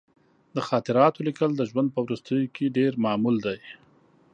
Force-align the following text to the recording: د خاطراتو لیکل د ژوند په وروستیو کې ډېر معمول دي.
د 0.55 0.57
خاطراتو 0.67 1.19
لیکل 1.27 1.49
د 1.55 1.61
ژوند 1.69 1.89
په 1.91 1.99
وروستیو 2.05 2.51
کې 2.55 2.73
ډېر 2.77 2.91
معمول 3.05 3.35
دي. 3.45 3.57